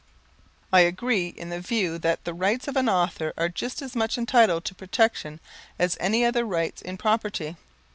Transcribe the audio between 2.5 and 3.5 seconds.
of an author are